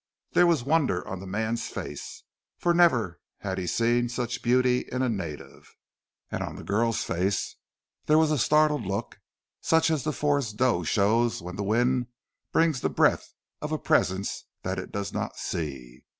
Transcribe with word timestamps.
There 0.31 0.47
was 0.47 0.63
wonder 0.63 1.07
on 1.07 1.19
the 1.19 1.27
man's 1.27 1.67
face, 1.67 2.23
for 2.57 2.73
never 2.73 3.21
had 3.41 3.59
he 3.59 3.67
seen 3.67 4.09
such 4.09 4.41
beauty 4.41 4.89
in 4.91 5.03
a 5.03 5.09
native, 5.09 5.75
and 6.31 6.41
on 6.41 6.55
the 6.55 6.63
girl's 6.63 7.03
face 7.03 7.55
there 8.07 8.17
was 8.17 8.31
a 8.31 8.39
startled 8.39 8.83
look 8.87 9.19
such 9.61 9.91
as 9.91 10.03
the 10.03 10.11
forest 10.11 10.57
doe 10.57 10.81
shows 10.81 11.43
when 11.43 11.55
the 11.55 11.61
wind 11.61 12.07
brings 12.51 12.81
the 12.81 12.89
breath 12.89 13.35
of 13.61 13.71
a 13.71 13.77
presence 13.77 14.45
that 14.63 14.79
it 14.79 14.91
does 14.91 15.13
not 15.13 15.37
see. 15.37 16.03